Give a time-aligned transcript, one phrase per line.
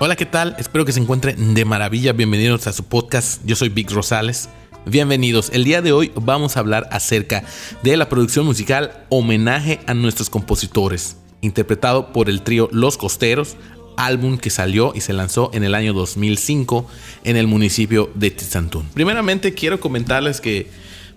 [0.00, 0.54] Hola, ¿qué tal?
[0.60, 2.12] Espero que se encuentren de maravilla.
[2.12, 3.42] Bienvenidos a su podcast.
[3.44, 4.48] Yo soy Vic Rosales.
[4.86, 5.50] Bienvenidos.
[5.52, 7.42] El día de hoy vamos a hablar acerca
[7.82, 13.56] de la producción musical Homenaje a nuestros compositores, interpretado por el trío Los Costeros,
[13.96, 16.86] álbum que salió y se lanzó en el año 2005
[17.24, 18.88] en el municipio de Tizantún.
[18.94, 20.70] Primeramente quiero comentarles que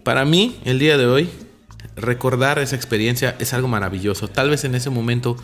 [0.03, 1.29] para mí el día de hoy
[1.95, 4.27] recordar esa experiencia es algo maravilloso.
[4.27, 5.37] Tal vez en ese momento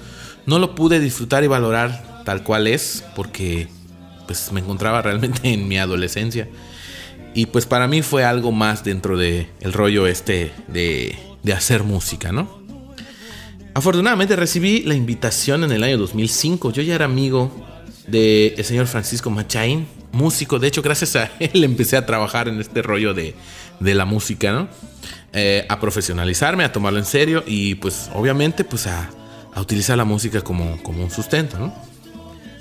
[0.48, 3.70] no lo pude disfrutar y valorar tal cual es porque
[4.26, 6.50] pues me encontraba realmente en mi adolescencia.
[7.34, 11.84] Y pues para mí fue algo más dentro del el rollo este de, de hacer
[11.84, 12.62] música, ¿no?
[13.74, 16.74] Afortunadamente recibí la invitación en el año 2005.
[16.74, 17.50] Yo ya era amigo
[18.08, 20.60] del señor Francisco Machain, músico.
[20.60, 23.36] De hecho, gracias a él empecé a trabajar en este rollo de,
[23.80, 24.68] la música, ¿no?
[25.32, 29.12] Eh, a profesionalizarme, a tomarlo en serio y pues obviamente pues a,
[29.56, 31.74] utilizar la música como, como, un sustento, ¿no?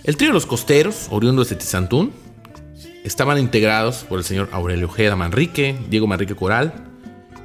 [0.07, 2.13] El trío Los Costeros, oriundos de Tizantún,
[3.03, 6.73] estaban integrados por el señor Aurelio Ojeda Manrique, Diego Manrique Coral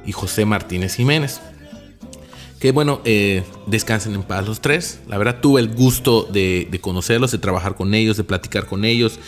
[0.06, 1.40] y José Martínez Jiménez.
[2.60, 5.00] Que bueno, eh, descansen en paz los tres.
[5.08, 9.18] La verdad tuve el gusto de, conocerlos, de trabajar con ellos, de platicar con ellos,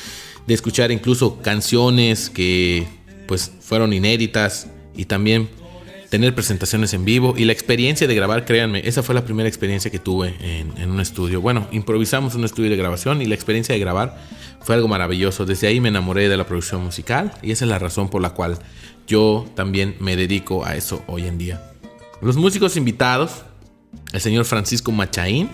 [0.46, 2.86] de escuchar incluso canciones que
[3.26, 5.48] pues fueron inéditas y también
[6.14, 9.90] tener presentaciones en vivo y la experiencia de grabar, créanme, esa fue la primera experiencia
[9.90, 11.40] que tuve en, un estudio.
[11.40, 14.16] Bueno, improvisamos un estudio de grabación y la experiencia de grabar
[14.60, 15.44] fue algo maravilloso.
[15.44, 18.30] Desde ahí me enamoré de la producción musical y esa es la razón por la
[18.30, 18.58] cual
[19.08, 21.60] yo también me dedico a eso hoy en día.
[22.22, 23.42] Los músicos invitados,
[24.12, 25.50] el señor Francisco Machaín.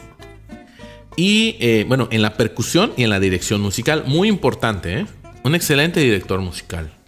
[1.17, 5.07] Y eh, bueno, en la percusión y en la dirección musical, muy importante, ¿eh?
[5.43, 7.00] un excelente director musical.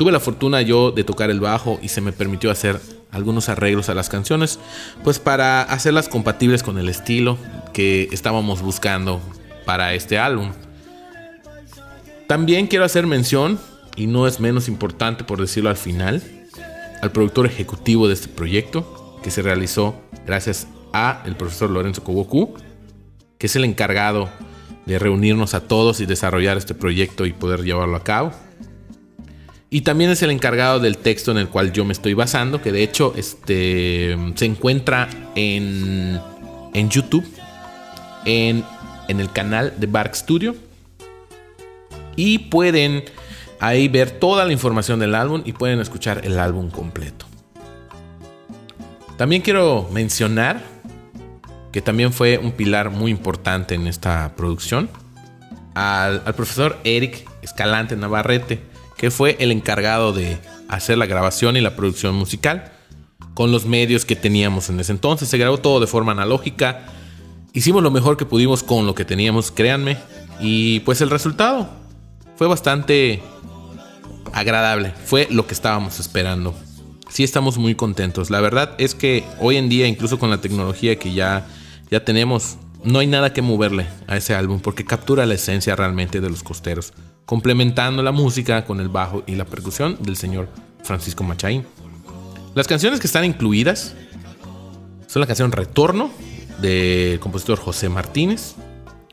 [0.00, 3.90] Tuve la fortuna yo de tocar el bajo y se me permitió hacer algunos arreglos
[3.90, 4.58] a las canciones,
[5.04, 7.36] pues para hacerlas compatibles con el estilo
[7.74, 9.20] que estábamos buscando
[9.66, 10.52] para este álbum.
[12.26, 13.60] También quiero hacer mención,
[13.94, 16.22] y no es menos importante por decirlo al final,
[17.02, 22.54] al productor ejecutivo de este proyecto, que se realizó gracias a el profesor Lorenzo Koboku,
[23.36, 24.30] que es el encargado
[24.86, 28.32] de reunirnos a todos y desarrollar este proyecto y poder llevarlo a cabo.
[29.70, 32.72] Y también es el encargado del texto en el cual yo me estoy basando, que
[32.72, 36.20] de hecho este, se encuentra en,
[36.74, 37.24] en YouTube,
[38.24, 38.64] en,
[39.06, 40.56] en el canal de Bark Studio.
[42.16, 43.04] Y pueden
[43.60, 47.26] ahí ver toda la información del álbum y pueden escuchar el álbum completo.
[49.16, 50.62] También quiero mencionar
[51.72, 54.90] que también fue un pilar muy importante en esta producción,
[55.74, 58.60] al, profesor Eric Escalante Navarrete,
[59.00, 60.36] que fue el encargado de
[60.68, 62.70] hacer la grabación y la producción musical
[63.32, 65.30] con los medios que teníamos en ese entonces.
[65.30, 66.82] Se grabó todo de forma analógica.
[67.54, 69.96] Hicimos lo mejor que pudimos con lo que teníamos, créanme.
[70.38, 71.70] Y pues el resultado
[72.36, 73.22] fue bastante
[74.34, 74.92] agradable.
[75.06, 76.54] Fue lo que estábamos esperando.
[77.08, 78.28] Sí estamos muy contentos.
[78.28, 81.46] La verdad es que hoy en día, incluso con la tecnología que ya,
[81.90, 86.20] ya tenemos, no hay nada que moverle a ese álbum porque captura la esencia realmente
[86.20, 86.92] de los costeros,
[87.26, 90.48] complementando la música con el bajo y la percusión del señor
[90.82, 91.64] Francisco Machain.
[92.54, 93.94] Las canciones que están incluidas
[95.06, 96.10] son la canción Retorno
[96.60, 98.54] del compositor José Martínez,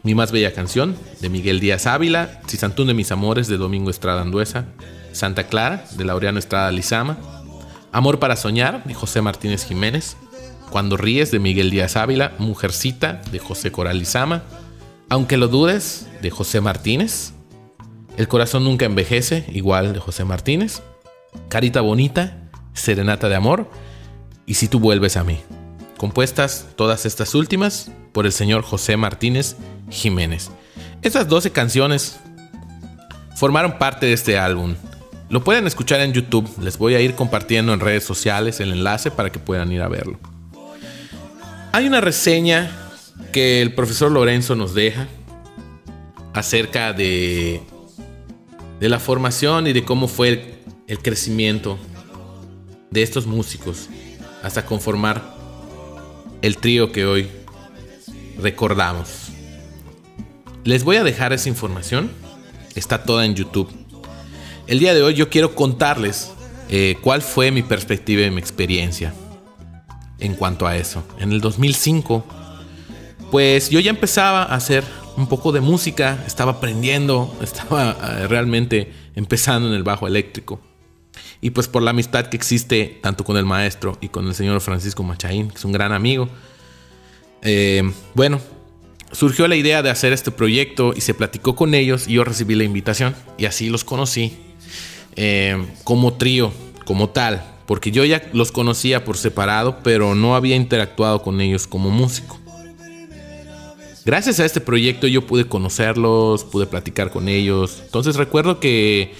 [0.04, 4.22] Mi más bella canción de Miguel Díaz Ávila, Cisantún de mis amores de Domingo Estrada
[4.22, 4.66] Anduesa,
[5.12, 7.18] Santa Clara, de Laureano Estrada Lizama,
[7.92, 10.16] Amor para Soñar, de José Martínez Jiménez,
[10.70, 14.44] Cuando Ríes, de Miguel Díaz Ávila, Mujercita, de José Coral Lizama,
[15.10, 17.34] Aunque lo dudes, de José Martínez,
[18.18, 20.82] El corazón nunca envejece, igual de José Martínez,
[21.50, 23.70] Carita Bonita, Serenata de Amor,
[24.46, 25.40] y Si tú vuelves a mí,
[25.98, 29.58] compuestas todas estas últimas por el señor José Martínez
[29.90, 30.52] Jiménez.
[31.02, 32.18] Estas 12 canciones
[33.36, 34.76] formaron parte de este álbum
[35.30, 36.50] lo pueden escuchar en YouTube.
[36.62, 39.90] Les voy a ir compartiendo en redes sociales el enlace para que puedan ir a
[39.90, 40.20] verlo.
[41.74, 42.72] Hay una reseña
[43.34, 45.08] que el profesor Lorenzo nos deja
[46.34, 47.62] acerca de,
[48.80, 51.78] de la formación y de cómo fue el, crecimiento
[52.92, 53.90] de estos músicos
[54.44, 55.36] hasta conformar
[56.42, 57.28] el trío que hoy
[58.40, 59.30] recordamos.
[60.64, 62.12] Les voy a dejar esa información.
[62.76, 63.70] Está toda en YouTube.
[64.68, 66.32] El día de hoy yo quiero contarles
[66.70, 69.14] eh, cuál fue mi perspectiva y mi experiencia
[70.20, 71.04] en cuanto a eso.
[71.20, 72.26] En el 2005,
[73.32, 74.84] pues yo ya empezaba a hacer
[75.18, 80.62] un poco de música, estaba aprendiendo, estaba eh, realmente empezando en el bajo eléctrico.
[81.42, 84.62] Y pues por la amistad que existe tanto con el maestro y con el señor
[84.62, 86.30] Francisco Machaín, que es un gran amigo,
[87.42, 87.84] eh,
[88.14, 88.40] bueno,
[89.12, 92.56] surgió la idea de hacer este proyecto y se platicó con ellos y yo recibí
[92.56, 94.38] la invitación y así los conocí
[95.16, 96.52] eh, como trío,
[96.86, 101.68] como tal, porque yo ya los conocía por separado, pero no había interactuado con ellos
[101.68, 102.37] como músico.
[104.08, 107.82] Gracias a este proyecto yo pude conocerlos, pude platicar con ellos.
[107.84, 109.14] Entonces recuerdo que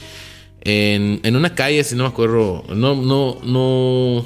[0.62, 4.26] en, en una calle, si no me acuerdo, no, no, no,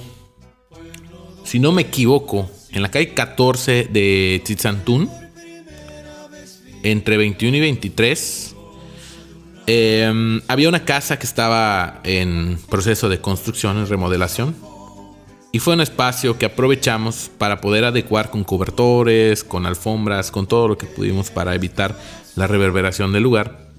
[1.43, 5.09] si no me equivoco, en la calle 14 de Tizantún,
[6.83, 8.55] entre 21 y 23,
[9.65, 14.55] em, había una casa que estaba en proceso de construcción, en remodelación.
[15.51, 20.69] Y fue un espacio que aprovechamos para poder adecuar con cobertores, con alfombras, con todo
[20.69, 21.97] lo que pudimos para evitar
[22.35, 23.69] la reverberación del lugar.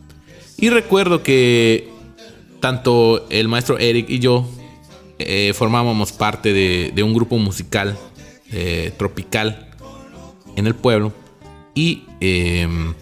[0.59, 1.89] Y recuerdo que
[2.61, 4.47] tanto el maestro Eric y yo
[5.19, 7.97] eh, formábamos parte de, un grupo musical
[8.51, 9.71] eh, tropical
[10.57, 11.13] en el pueblo
[11.75, 12.95] y em,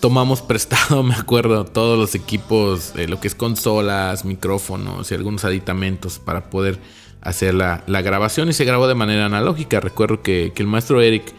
[0.00, 6.18] tomamos prestado, me acuerdo, todos los equipos, lo que es consolas, micrófonos y algunos aditamentos
[6.18, 6.78] para poder
[7.24, 9.80] hacer la, grabación y se grabó de manera analógica.
[9.80, 11.32] Recuerdo que, el maestro Eric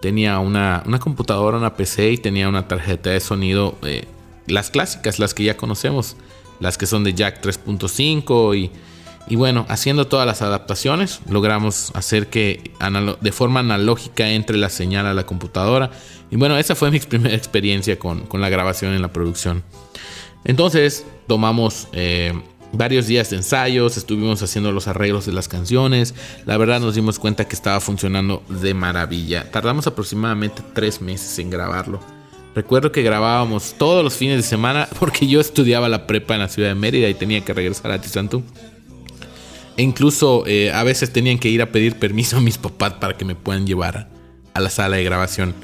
[0.00, 4.06] tenía una, computadora, una PC y tenía una tarjeta de sonido, eh,
[4.46, 6.16] las clásicas, las que ya conocemos,
[6.60, 8.70] las que son de Jack 3.5 y
[9.28, 12.72] y bueno, haciendo todas las adaptaciones, logramos hacer que
[13.20, 15.90] de forma analógica entre la señal a la computadora.
[16.30, 19.62] Y bueno, esa fue mi primera experiencia con, la grabación en la producción.
[20.44, 22.32] Entonces, tomamos eh,
[22.72, 26.14] varios días de ensayos, estuvimos haciendo los arreglos de las canciones.
[26.46, 29.50] La verdad nos dimos cuenta que estaba funcionando de maravilla.
[29.50, 32.00] Tardamos aproximadamente tres meses en grabarlo.
[32.54, 36.48] Recuerdo que grabábamos todos los fines de semana porque yo estudiaba la prepa en la
[36.48, 38.42] ciudad de Mérida y tenía que regresar a Tizantú.
[39.76, 43.16] E incluso eh, a veces tenían que ir a pedir permiso a mis papás para
[43.16, 44.08] que me puedan llevar
[44.52, 45.54] a la sala de grabación.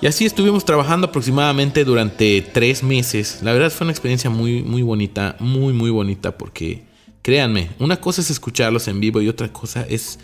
[0.00, 3.40] Y así estuvimos trabajando aproximadamente durante tres meses.
[3.42, 6.84] La verdad fue una experiencia muy, muy bonita, muy, muy bonita porque,
[7.22, 10.18] créanme, una cosa es escucharlos en vivo y otra cosa es,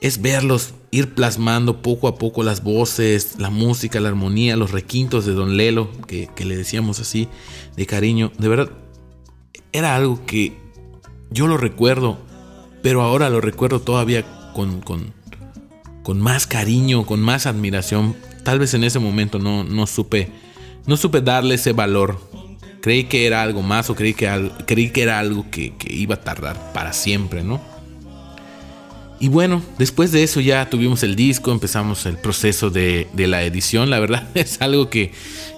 [0.00, 5.24] es verlos ir plasmando poco a poco las voces, la música, la armonía, los requintos
[5.24, 7.28] de Don Lelo, que, que le decíamos así
[7.76, 8.32] de cariño.
[8.38, 8.70] De verdad,
[9.72, 10.52] era algo que
[11.30, 12.26] yo lo recuerdo
[12.86, 18.14] pero ahora lo recuerdo todavía con, con, más cariño, con más admiración.
[18.46, 20.28] Tal vez en ese momento no, no, supe,
[20.86, 22.20] no supe darle ese valor.
[22.80, 26.20] Creí que era algo más o creí que, creí que era algo que, iba a
[26.20, 27.60] tardar para siempre, ¿no?
[29.18, 33.90] Y bueno, después de eso ya tuvimos el disco, empezamos el proceso de, la edición.
[33.90, 35.10] La verdad es algo que,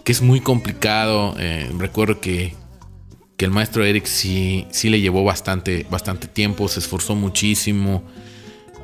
[0.07, 1.35] es muy complicado.
[1.39, 2.55] Eh, recuerdo que,
[3.37, 8.03] que el maestro Eric sí, sí le llevó bastante, bastante tiempo, se esforzó muchísimo.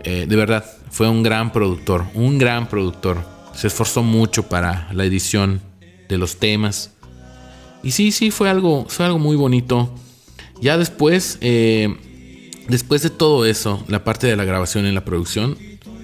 [0.02, 3.32] Eh, de verdad, fue un gran productor, un gran productor.
[3.54, 5.60] Se esforzó mucho para la edición
[6.08, 6.92] de los temas.
[7.82, 9.94] Y sí, sí, fue algo, fue algo muy bonito.
[10.60, 11.94] Ya después, eh,
[12.68, 15.58] después de todo eso, la parte de la grabación y la producción,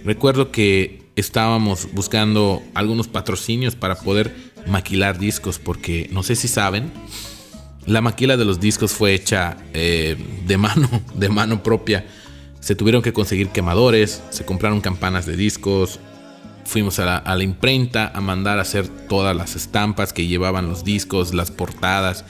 [0.04, 4.34] recuerdo que estábamos buscando algunos patrocinios para poder
[4.66, 6.92] maquilar discos, porque no sé si saben,
[7.86, 12.06] la maquila de los discos fue hecha eh, de mano, de mano propia.
[12.60, 15.98] Se tuvieron que conseguir quemadores, se compraron campanas de discos,
[16.70, 21.34] fuimos a la, imprenta a mandar a hacer todas las estampas que llevaban los discos,
[21.34, 22.24] las portadas.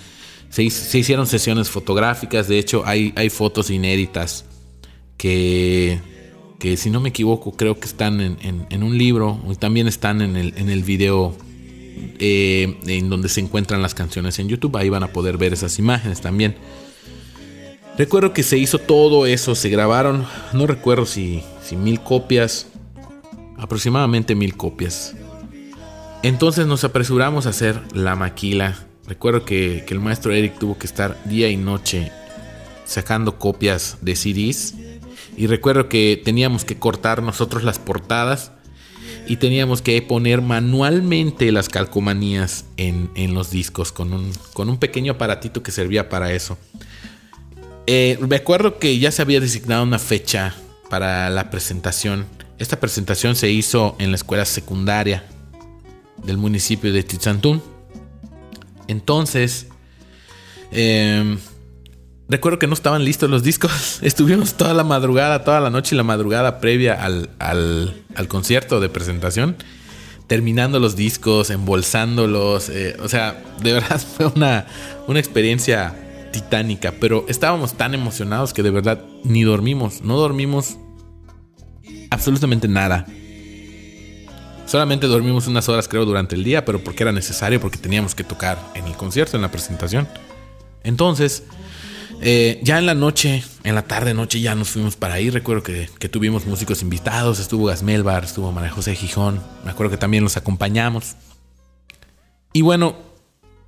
[0.49, 4.47] Se, hicieron sesiones fotográficas, de hecho hay, hay fotos inéditas
[5.19, 6.01] que,
[6.59, 10.37] que, si no me equivoco creo que están en, un libro y también están en
[10.37, 11.37] el, en el video
[12.19, 14.75] eh, en donde se encuentran las canciones en YouTube.
[14.79, 16.57] Ahí van a poder ver esas imágenes también.
[17.99, 22.69] Recuerdo que se hizo todo eso, se grabaron, no recuerdo si, si mil copias,
[23.61, 25.15] aproximadamente mil copias.
[26.23, 28.77] Entonces nos apresuramos a hacer la maquila.
[29.07, 32.11] Recuerdo que, que el maestro Eric tuvo que estar día y noche
[32.85, 34.75] sacando copias de CDs.
[35.37, 38.53] Y recuerdo que teníamos que cortar nosotros las portadas
[39.27, 45.13] y teníamos que poner manualmente las calcomanías en, los discos con un, con un, pequeño
[45.13, 46.59] aparatito que servía para eso.
[47.87, 50.55] Eh, recuerdo que ya se había designado una fecha
[50.89, 52.27] para la presentación.
[52.61, 55.25] Esta presentación se hizo en la escuela secundaria
[56.25, 57.61] del municipio de Tizantún.
[58.87, 59.67] Entonces,
[60.71, 61.37] eh,
[62.31, 63.99] Recuerdo que no estaban listos los discos.
[64.03, 69.57] Estuvimos toda la madrugada, toda la noche y la madrugada previa al, concierto de presentación.
[70.29, 72.69] Terminando los discos, embolsándolos.
[72.69, 74.67] Eh, o sea, de verdad fue una,
[75.09, 75.97] una experiencia
[76.31, 76.95] titánica.
[77.01, 80.03] Pero estábamos tan emocionados que de verdad ni dormimos.
[80.03, 80.77] No dormimos
[82.11, 83.07] absolutamente nada.
[84.67, 88.23] Solamente dormimos unas horas creo durante el día, pero porque era necesario, porque teníamos que
[88.23, 90.07] tocar en el concierto, en la presentación.
[90.85, 91.43] Entonces,
[92.23, 95.31] eh, ya en la noche, en la tarde noche ya nos fuimos para ahí.
[95.31, 99.41] Recuerdo que, tuvimos músicos invitados, estuvo Gasmelbar, estuvo María José Gijón.
[99.65, 101.17] Me acuerdo que también los acompañamos.
[102.53, 102.97] Y bueno,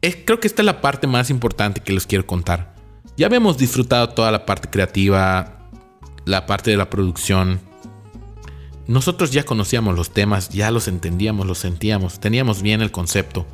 [0.01, 2.75] creo que esta es la parte más importante que les quiero contar.
[3.17, 5.69] Ya habíamos disfrutado toda la parte creativa,
[6.25, 7.61] la parte de la producción.
[8.87, 13.47] Nosotros ya conocíamos los temas, ya los entendíamos, los sentíamos, teníamos bien el concepto.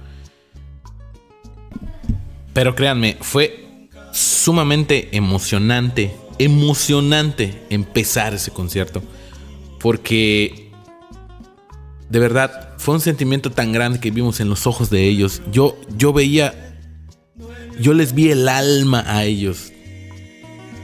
[2.54, 9.02] Pero créanme, fue sumamente emocionante, emocionante empezar ese concierto.
[9.78, 10.72] Porque
[12.08, 15.42] de verdad fue un sentimiento tan grande que vimos en los ojos de ellos.
[15.52, 16.76] Yo, yo veía,
[17.80, 19.72] yo les vi el alma a ellos.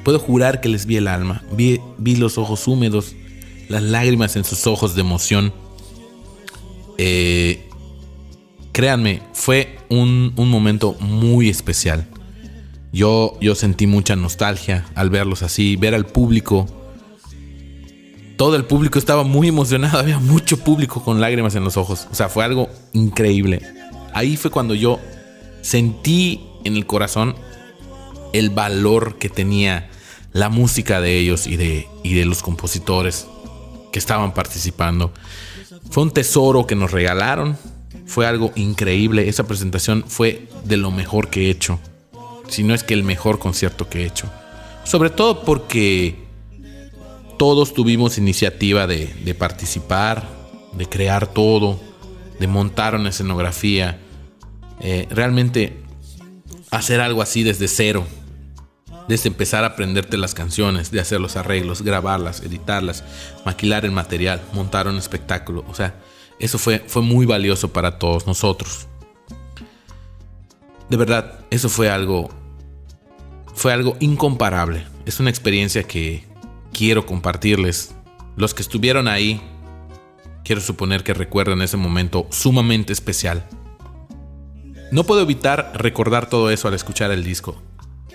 [0.04, 1.42] Puedo jurar que les vi el alma.
[1.50, 3.16] Vi, vi los ojos húmedos,
[3.68, 5.52] las lágrimas en sus ojos de emoción.
[6.98, 7.68] Eh,
[8.72, 12.06] créanme, fue un, un momento muy especial.
[12.92, 16.66] Yo, yo sentí mucha nostalgia al verlos así, ver al público.
[18.36, 22.06] Todo el público estaba muy emocionado, había mucho público con lágrimas en los ojos.
[22.10, 23.62] O sea, fue algo increíble.
[24.12, 25.00] Ahí fue cuando yo
[25.60, 27.34] sentí en el corazón
[28.32, 29.90] el valor que tenía
[30.32, 33.26] la música de ellos y de, y de los compositores
[33.94, 35.14] que estaban participando.
[35.88, 37.56] Fue un tesoro que nos regalaron.
[38.06, 39.28] Fue algo increíble.
[39.28, 41.78] Esa presentación fue de lo mejor que he hecho
[42.48, 44.28] si no es que el mejor concierto que he hecho.
[44.82, 46.16] Sobre todo porque
[47.38, 50.28] todos tuvimos iniciativa de, participar,
[50.72, 51.80] de crear todo,
[52.40, 54.00] de montar una escenografía.
[54.80, 55.84] Eh, realmente
[56.72, 58.04] hacer algo así desde cero.
[59.08, 63.04] Desde empezar a aprenderte las canciones, de hacer los arreglos, grabarlas, editarlas,
[63.44, 65.64] maquilar el material, montar un espectáculo.
[65.68, 65.94] O sea,
[66.38, 68.88] eso fue, fue muy valioso para todos nosotros
[70.88, 72.30] de verdad, eso fue algo.
[73.54, 74.86] Fue algo incomparable.
[75.06, 76.24] Es una experiencia que
[76.72, 77.94] quiero compartirles.
[78.36, 79.40] Los que estuvieron ahí,
[80.44, 83.48] quiero suponer que recuerdan ese momento sumamente especial.
[84.90, 87.60] No puedo evitar recordar todo eso al escuchar el disco.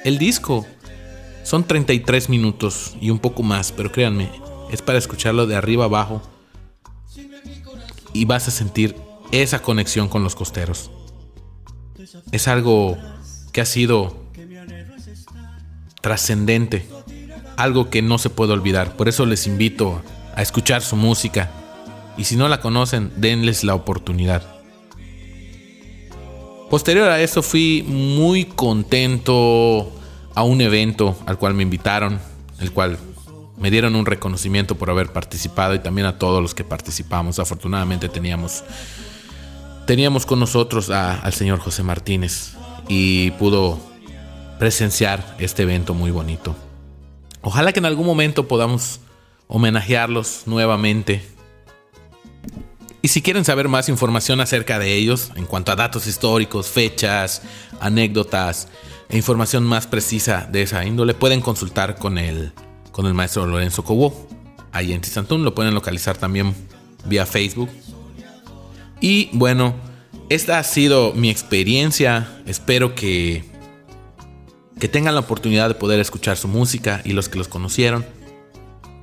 [0.04, 0.66] El disco
[1.50, 4.30] son 33 minutos y un poco más, pero créanme,
[4.72, 6.22] es para escucharlo de arriba abajo
[8.14, 8.96] y vas a sentir
[9.32, 10.92] esa conexión con los costeros
[12.32, 12.98] es algo
[13.52, 14.16] que ha sido
[16.02, 16.86] trascendente,
[17.58, 18.96] algo que no se puede olvidar.
[18.96, 20.02] Por eso les invito
[20.36, 21.52] a escuchar su música
[22.18, 24.44] y si no la conocen, denles la oportunidad.
[26.70, 29.92] Posterior a eso fui muy contento
[30.40, 32.18] a un evento al cual me invitaron,
[32.62, 32.98] el cual
[33.58, 37.40] me dieron un reconocimiento por haber participado y también a todos los que participamos.
[37.40, 38.64] Afortunadamente teníamos
[39.86, 42.54] teníamos con nosotros al señor José Martínez
[42.88, 43.80] y pudo
[44.60, 46.56] presenciar este evento muy bonito.
[47.42, 49.02] Ojalá que en algún momento podamos
[49.50, 51.22] homenajearlos nuevamente.
[53.02, 57.42] Y si quieren saber más información acerca de ellos, en cuanto a datos históricos, fechas,
[57.80, 58.68] anécdotas
[59.08, 62.52] e información más precisa de esa índole, pueden consultar con el,
[62.92, 64.28] con el maestro Lorenzo Cobo.
[64.72, 66.54] Ahí en Tizantún lo pueden localizar también
[67.06, 67.70] vía Facebook
[69.02, 69.76] y bueno,
[70.30, 72.42] esta ha sido mi experiencia.
[72.46, 73.44] Espero que,
[74.80, 78.06] que tengan la oportunidad de poder escuchar su música y los que los conocieron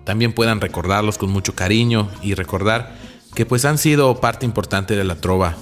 [0.05, 2.97] también puedan recordarlos con mucho cariño y recordar
[3.37, 5.57] que pues han sido parte importante de la trova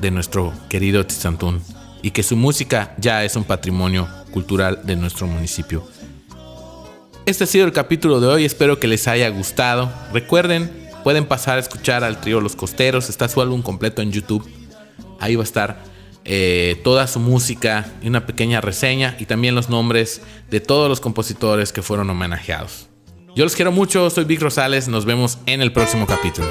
[0.00, 1.60] de nuestro querido Tizantún
[2.00, 5.86] y que su música ya es un patrimonio cultural de nuestro municipio.
[7.26, 9.92] Este ha sido el capítulo de hoy, espero que les haya gustado.
[10.14, 13.08] Recuerden Pueden pasar a escuchar al trío Los Costeros.
[13.08, 14.46] Está su álbum completo en YouTube.
[15.20, 15.82] Ahí va a estar
[16.24, 20.20] eh, toda su música y una pequeña reseña y también los nombres
[20.50, 22.88] de todos los compositores que fueron homenajeados.
[23.34, 26.48] Yo los quiero mucho, soy Vic Rosales, nos vemos en el próximo capítulo.